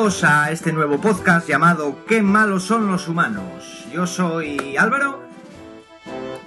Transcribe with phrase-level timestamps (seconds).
[0.00, 3.84] Bienvenidos a este nuevo podcast llamado ¿Qué malos son los humanos?
[3.92, 5.22] Yo soy Álvaro.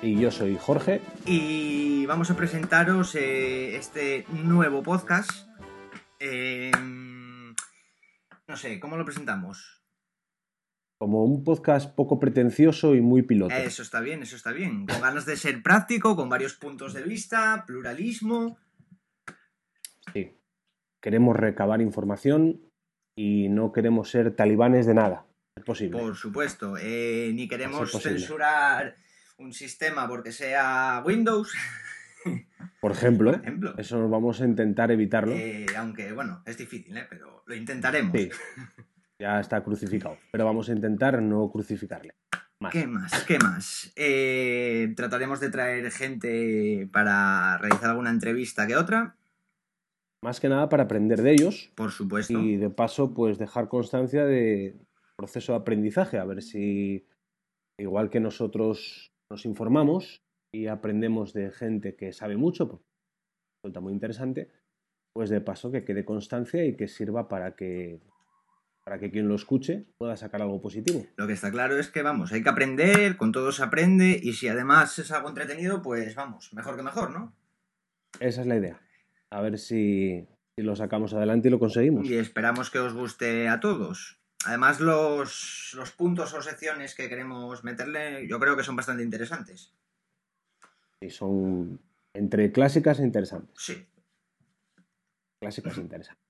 [0.01, 1.01] Y yo soy Jorge.
[1.27, 5.29] Y vamos a presentaros eh, este nuevo podcast.
[6.19, 6.71] Eh,
[8.47, 9.83] no sé, ¿cómo lo presentamos?
[10.97, 13.53] Como un podcast poco pretencioso y muy piloto.
[13.53, 14.87] Eso está bien, eso está bien.
[14.87, 18.57] Con ganas de ser práctico, con varios puntos de vista, pluralismo.
[20.11, 20.39] Sí.
[20.99, 22.72] Queremos recabar información
[23.15, 25.25] y no queremos ser talibanes de nada.
[25.55, 25.99] Es posible.
[25.99, 26.75] Por supuesto.
[26.79, 28.95] Eh, ni queremos censurar
[29.37, 31.51] un sistema porque sea Windows.
[32.79, 33.75] Por ejemplo, Por ejemplo.
[33.77, 35.33] eso vamos a intentar evitarlo.
[35.33, 37.05] Eh, aunque, bueno, es difícil, ¿eh?
[37.09, 38.13] pero lo intentaremos.
[38.13, 38.29] Sí.
[39.19, 40.17] Ya está crucificado.
[40.31, 42.15] Pero vamos a intentar no crucificarle.
[42.71, 43.23] ¿Qué más?
[43.25, 43.91] ¿Qué más?
[43.95, 49.15] Eh, trataremos de traer gente para realizar alguna entrevista que otra.
[50.23, 51.69] Más que nada para aprender de ellos.
[51.75, 52.39] Por supuesto.
[52.39, 54.79] Y de paso, pues dejar constancia de
[55.17, 57.05] proceso de aprendizaje, a ver si,
[57.77, 62.81] igual que nosotros nos informamos y aprendemos de gente que sabe mucho, pues
[63.61, 64.49] resulta muy interesante,
[65.13, 67.99] pues de paso que quede constancia y que sirva para que
[68.85, 71.05] para que quien lo escuche pueda sacar algo positivo.
[71.15, 74.33] Lo que está claro es que, vamos, hay que aprender, con todo se aprende, y
[74.33, 77.33] si además es algo entretenido, pues vamos, mejor que mejor, ¿no?
[78.19, 78.82] Esa es la idea
[79.33, 82.07] a ver si, lo sacamos adelante y lo conseguimos.
[82.07, 84.19] Y esperamos que os guste a todos.
[84.45, 89.73] Además, los, puntos o secciones que queremos meterle, yo creo que son bastante interesantes.
[91.01, 91.79] Y son
[92.13, 93.55] entre clásicas e interesantes.
[93.57, 93.87] Sí.
[95.41, 96.23] Clásicas e interesantes.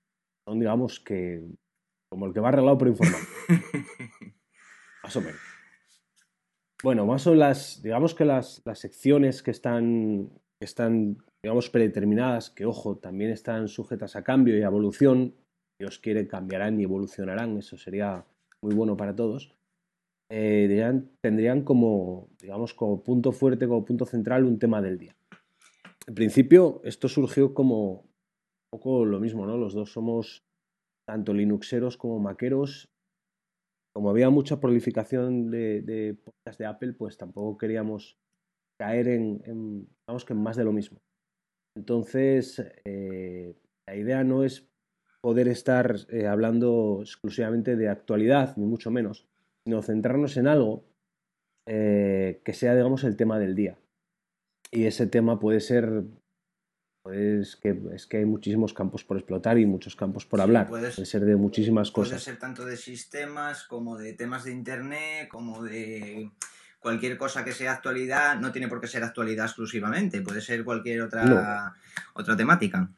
[0.47, 1.45] Son, digamos, que
[2.09, 3.22] como el que va arreglado por informar.
[5.03, 5.41] más o menos.
[6.81, 10.29] Bueno, más son las, digamos que las, las secciones que están,
[10.59, 15.35] que están digamos, predeterminadas, que, ojo, también están sujetas a cambio y a evolución,
[15.77, 18.25] Dios quiere, cambiarán y evolucionarán, eso sería
[18.61, 19.53] muy bueno para todos,
[20.29, 25.15] eh, tendrían como, digamos, como punto fuerte, como punto central, un tema del día.
[26.07, 28.09] En principio, esto surgió como un
[28.71, 29.57] poco lo mismo, ¿no?
[29.57, 30.43] Los dos somos
[31.05, 32.89] tanto linuxeros como maqueros.
[33.93, 38.17] Como había mucha prolificación de, de podcasts de Apple, pues tampoco queríamos
[38.79, 40.99] caer en, en, digamos que en más de lo mismo.
[41.75, 43.56] Entonces, eh,
[43.88, 44.67] la idea no es
[45.22, 49.28] poder estar eh, hablando exclusivamente de actualidad, ni mucho menos,
[49.66, 50.85] sino centrarnos en algo
[51.67, 53.78] eh, que sea, digamos, el tema del día.
[54.69, 56.03] Y ese tema puede ser,
[57.03, 60.67] pues, que, es que hay muchísimos campos por explotar y muchos campos por hablar.
[60.67, 62.13] puede ser de muchísimas cosas.
[62.13, 66.31] Puede ser tanto de sistemas como de temas de Internet, como de
[66.83, 71.01] cualquier cosa que sea actualidad no tiene por qué ser actualidad exclusivamente, puede ser cualquier
[71.01, 71.73] otra,
[72.13, 72.89] otra temática.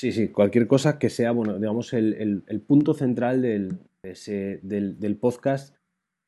[0.00, 5.76] Sí, sí, cualquier cosa que sea, bueno, digamos, el, punto central del, del, podcast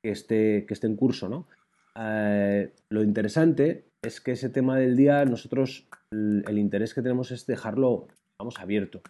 [0.03, 1.49] que esté, que esté en curso, ¿no?
[1.99, 7.47] Eh, lo interesante es que ese tema del día, nosotros, el, interés que tenemos es
[7.47, 8.07] dejarlo,
[8.39, 9.01] vamos, abierto.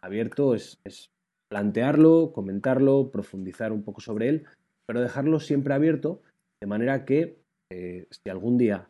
[0.00, 1.10] Abierto es, es
[1.48, 4.44] plantearlo, comentarlo, profundizar un poco sobre él,
[4.86, 6.22] pero dejarlo siempre abierto
[6.60, 7.38] de manera que
[7.70, 8.88] eh, si algún día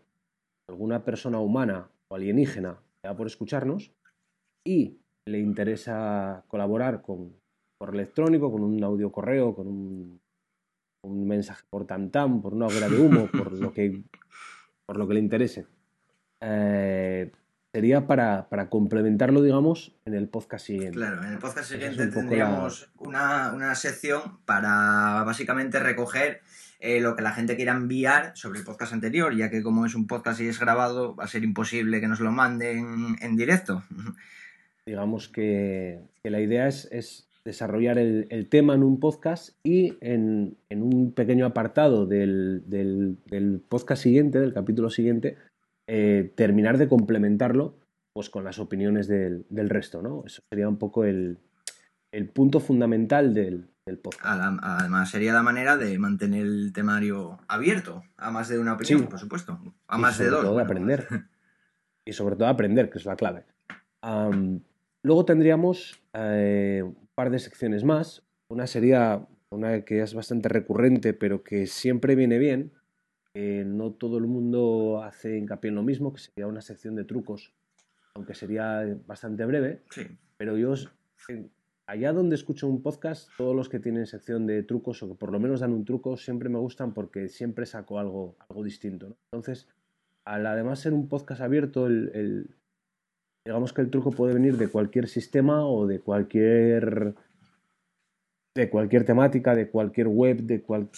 [0.69, 3.93] alguna persona humana o alienígena va por escucharnos
[4.65, 7.35] y le interesa colaborar con
[7.79, 10.21] correo electrónico, con un audio correo, con un,
[11.05, 14.03] mensaje por tantam, por una hoguera de humo, por lo que,
[14.87, 15.67] por lo que le interese,
[16.41, 17.31] eh,
[17.75, 20.97] sería para, complementarlo, digamos, en el podcast siguiente.
[20.97, 26.41] Claro, en el podcast siguiente tendríamos una, una sección para básicamente recoger
[26.79, 29.97] eh, lo que la gente quiera enviar sobre el podcast anterior, ya que como es
[29.97, 33.83] un podcast y es grabado, va a ser imposible que nos lo manden en directo.
[34.87, 41.45] Digamos que, la idea es, desarrollar el, tema en un podcast y en, un pequeño
[41.45, 43.19] apartado del,
[43.69, 45.39] podcast siguiente, del capítulo siguiente,
[45.87, 47.79] eh, terminar de complementarlo
[48.13, 50.03] pues, con las opiniones del, resto.
[50.03, 50.25] ¿no?
[50.27, 51.39] Eso sería un poco el
[52.33, 53.75] punto fundamental del,
[54.23, 59.19] Además, sería la manera de mantener el temario abierto a más de una opinión, por
[59.19, 59.61] supuesto.
[59.87, 60.43] A más de dos.
[60.43, 61.07] Todo de aprender.
[62.07, 63.45] y sobre todo aprender, que es la clave.
[65.03, 68.23] luego tendríamos eh, un par de secciones más.
[68.49, 72.73] Una sería una que es bastante recurrente, pero que siempre viene bien.
[73.35, 77.53] No todo el mundo hace hincapié en lo mismo, que sería una sección de trucos,
[78.15, 79.83] aunque sería bastante breve.
[79.91, 80.07] Sí.
[80.37, 80.75] Pero yo
[81.87, 85.33] allá donde escucho un podcast, todos los que tienen sección de trucos o que por
[85.33, 89.17] lo menos dan un truco, siempre me gustan porque siempre saco algo, algo distinto.
[89.33, 89.69] Entonces,
[90.25, 92.57] al además ser un podcast abierto, el,
[93.45, 97.15] digamos que el truco puede venir de cualquier sistema o de cualquier
[98.55, 100.89] de cualquier temática, de cualquier web, de, cual,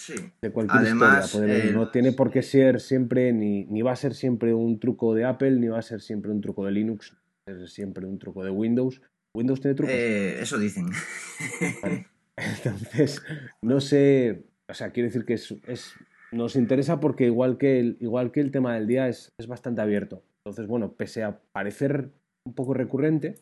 [0.41, 1.57] de cualquier historia.
[1.57, 5.15] Eh, no tiene por qué ser siempre, ni, ni, va a ser siempre un truco
[5.15, 7.17] de Apple, ni va a ser siempre un truco de Linux,
[7.47, 9.01] es siempre un truco de Windows.
[9.33, 9.95] ¿Windows tiene trucos?
[9.95, 10.87] Eh, eso dicen.
[12.37, 13.23] Entonces,
[13.63, 15.93] no sé, o sea, quiero decir que es, es,
[16.31, 19.81] nos interesa porque igual que el, igual que el tema del día es, es bastante
[19.81, 20.23] abierto.
[20.45, 22.11] Entonces, bueno, pese a parecer
[22.45, 23.35] un poco recurrente,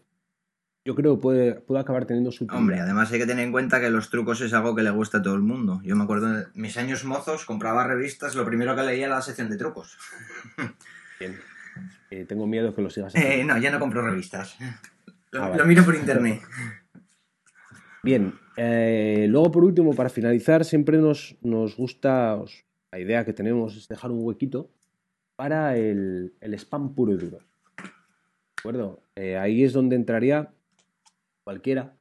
[0.85, 3.81] yo creo que puede, puede acabar teniendo su Hombre, además hay que tener en cuenta
[3.81, 5.81] que los trucos es algo que le gusta a todo el mundo.
[5.83, 9.21] Yo me acuerdo de mis años mozos, compraba revistas, lo primero que leía era la
[9.23, 9.97] sección de trucos.
[11.19, 11.39] Bien.
[12.11, 13.35] Eh, tengo miedo que lo sigas haciendo.
[13.35, 14.57] Eh, no, ya no compro revistas.
[15.31, 16.41] Lo, ah, miro por internet.
[18.03, 22.39] Bien, eh, luego por último, para finalizar, siempre nos, nos gusta,
[22.91, 24.69] la idea que tenemos es dejar un huequito
[25.35, 27.39] para el, el spam puro y duro.
[27.77, 27.83] ¿De
[28.59, 29.01] acuerdo?
[29.15, 30.51] ahí es donde entraría
[31.45, 31.95] cualquiera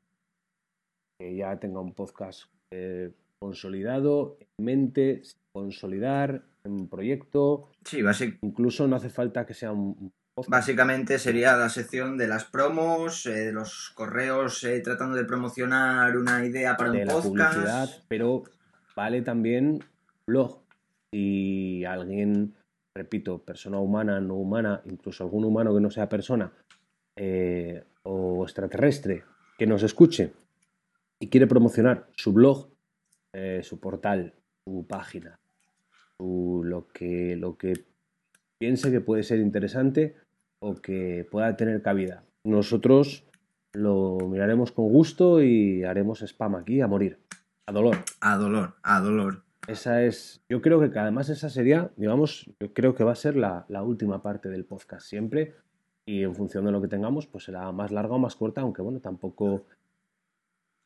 [1.21, 7.71] que ya tenga un podcast eh, consolidado en mente, consolidar en un proyecto.
[7.85, 8.47] Sí, básicamente.
[8.47, 10.51] Incluso no hace falta que sea un podcast.
[10.51, 16.17] Básicamente sería la sección de las promos, eh, de los correos eh, tratando de promocionar
[16.17, 17.27] una idea para un podcast.
[17.27, 18.45] publicidad, pero
[18.97, 19.85] vale también
[20.27, 20.63] blog.
[21.13, 22.55] Si alguien,
[22.97, 26.53] repito, persona humana, no humana, incluso algún humano que no sea persona,
[28.03, 29.23] o extraterrestre,
[29.59, 30.33] que nos escuche
[31.19, 32.69] y quiere promocionar su blog,
[33.33, 34.35] eh, su portal,
[34.65, 35.39] su página,
[36.19, 37.85] lo, que, lo que
[38.59, 40.17] piense que puede ser interesante
[40.61, 42.25] o que pueda tener cabida.
[42.45, 43.25] Nosotros
[43.73, 47.19] lo miraremos con gusto y haremos spam aquí a morir.
[47.67, 47.97] A dolor.
[48.21, 49.43] A dolor, a dolor.
[49.67, 53.35] Esa es, yo creo que además esa sería, digamos, yo creo que va a ser
[53.35, 55.55] la, la última parte del podcast siempre
[56.07, 58.83] y en función de lo que tengamos, pues será más larga o más corta, aunque
[58.83, 59.67] bueno, tampoco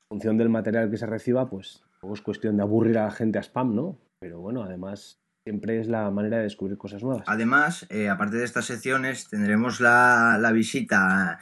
[0.03, 3.11] en función del material que se reciba, pues tampoco es cuestión de aburrir a la
[3.11, 3.99] gente a spam, ¿no?
[4.21, 7.25] Pero bueno, además siempre es la manera de descubrir cosas nuevas.
[7.27, 11.39] Además, eh, aparte de estas secciones, tendremos la, la visita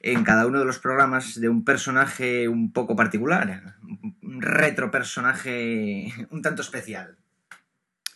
[0.00, 3.76] en cada uno de los programas de un personaje un poco particular,
[4.22, 7.16] un retro personaje un tanto especial.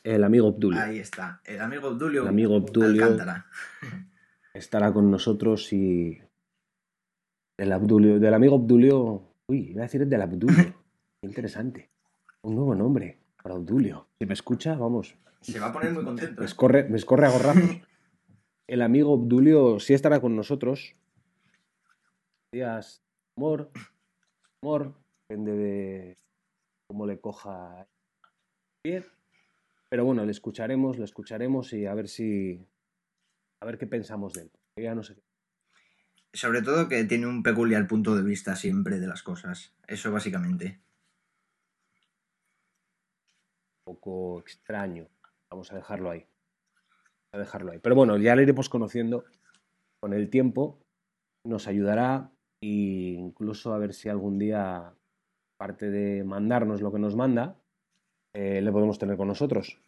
[0.02, 0.80] El amigo Obdulio.
[0.80, 2.22] Ahí está, el amigo Obdulio.
[2.22, 3.04] El amigo Obdulio.
[3.04, 3.46] Alcántara
[4.54, 6.20] estará con nosotros y
[7.58, 10.74] del Abdulio, del amigo Abdulio, uy, iba a decir el del Abdulio,
[11.22, 11.90] interesante,
[12.42, 14.08] un nuevo nombre para Abdulio.
[14.18, 15.16] Si me escucha, vamos.
[15.40, 16.40] Se va a poner muy contento.
[16.40, 16.46] Me ¿eh?
[16.46, 17.62] escorre, me escorre a gorrazos.
[18.66, 20.94] el amigo Abdulio sí estará con nosotros.
[22.52, 23.02] Días,
[23.36, 23.70] amor,
[24.62, 24.94] amor,
[25.28, 26.16] depende de
[26.88, 27.86] cómo le coja
[28.84, 29.04] bien.
[29.88, 32.66] Pero bueno, le escucharemos, le escucharemos y a ver si
[33.60, 34.50] a ver qué pensamos de él.
[34.76, 35.16] Ya no sé
[36.32, 39.74] Sobre todo que tiene un peculiar punto de vista siempre de las cosas.
[39.86, 40.80] Eso básicamente.
[43.86, 45.08] Un poco extraño.
[45.50, 46.26] Vamos a dejarlo ahí.
[47.32, 47.78] A dejarlo ahí.
[47.78, 49.24] Pero bueno, ya lo iremos conociendo
[50.00, 50.80] con el tiempo.
[51.44, 52.32] Nos ayudará
[52.62, 54.94] e incluso a ver si algún día,
[55.56, 57.56] aparte de mandarnos lo que nos manda,
[58.34, 59.80] eh, le podemos tener con nosotros.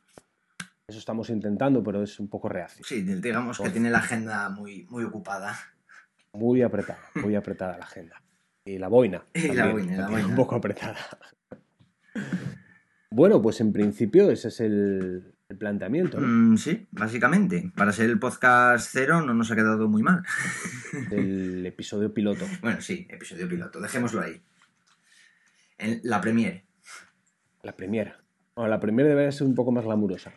[0.92, 2.84] Eso estamos intentando, pero es un poco reacio.
[2.84, 5.58] Sí, digamos que tiene la agenda muy, muy ocupada.
[6.34, 8.22] Muy apretada, muy apretada la agenda.
[8.62, 9.24] Y la boina.
[9.32, 10.26] Y la boina, la boina.
[10.26, 10.98] Un poco apretada.
[13.10, 16.18] Bueno, pues en principio ese es el, planteamiento.
[16.20, 17.72] Mm, sí, básicamente.
[17.74, 20.22] Para ser el podcast cero no nos ha quedado muy mal.
[21.10, 22.44] El episodio piloto.
[22.60, 23.80] Bueno, sí, episodio piloto.
[23.80, 24.42] Dejémoslo ahí.
[25.78, 26.66] En la premiere.
[27.62, 28.22] La premiera.
[28.54, 30.32] Bueno, la premiere debe ser un poco más glamurosa.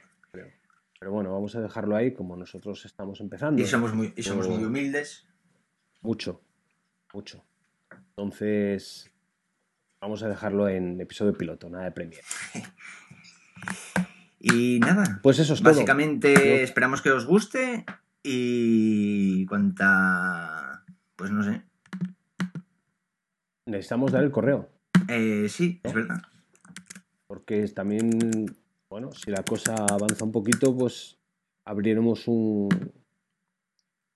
[1.06, 3.62] Pero bueno, vamos a dejarlo ahí como nosotros estamos empezando.
[3.62, 5.28] Y somos muy, y somos muy humildes.
[6.02, 6.42] Mucho,
[7.14, 7.46] mucho.
[8.10, 9.12] Entonces,
[10.02, 12.24] vamos a dejarlo en episodio piloto, nada de premier.
[14.40, 15.20] y nada.
[15.22, 17.86] Pues eso es Básicamente esperamos que os guste
[18.24, 20.86] y cuanta...
[21.16, 21.62] Pues no sé.
[23.68, 24.72] Necesitamos dar el correo.
[25.08, 26.24] Eh, sí, es verdad.
[27.28, 28.48] Porque también
[28.96, 31.18] bueno, si la cosa avanza un poquito, pues
[31.66, 32.70] abriremos un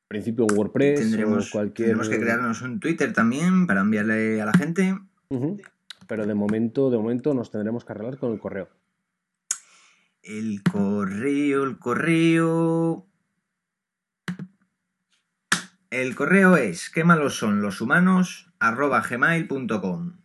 [0.07, 1.89] principio un WordPress tendremos, o cualquier.
[1.89, 4.97] Tenemos que crearnos un Twitter también para enviarle a la gente.
[6.07, 8.69] Pero de momento, de momento nos tendremos que arreglar con el correo.
[10.23, 13.05] El correo, el correo.
[15.89, 20.21] El correo es qué malos son los humanos arroba gmail.com.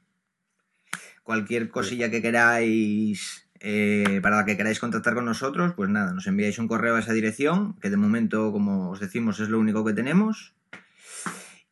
[1.24, 6.26] Cualquier cosilla que queráis eh, para la que queráis contactar con nosotros, pues nada, nos
[6.26, 9.84] enviáis un correo a esa dirección, que de momento, como os decimos, es lo único
[9.84, 10.54] que tenemos.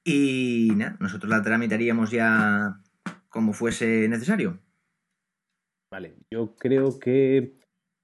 [0.05, 2.81] Y nada, nosotros la tramitaríamos ya
[3.29, 4.59] como fuese necesario.
[5.91, 7.59] Vale, yo creo que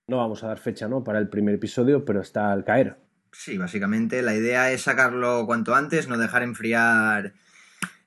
[0.09, 1.05] no vamos a dar fecha, ¿no?
[1.05, 2.99] Para el primer episodio, pero está al caer.
[3.33, 7.35] Sí, básicamente la idea es sacarlo cuanto antes, no dejar enfriar,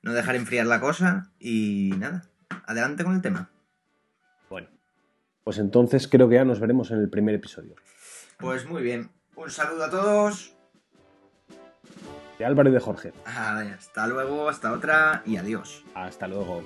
[0.02, 2.24] no dejar enfriar la cosa y nada,
[2.66, 3.50] adelante con el tema.
[5.44, 7.76] Pues entonces creo que ya nos veremos en el primer episodio.
[8.38, 10.56] Pues muy bien, un saludo a todos.
[12.38, 13.14] De Álvaro y de Jorge.
[13.26, 15.84] hasta luego, hasta otra y adiós.
[15.94, 16.64] Hasta luego.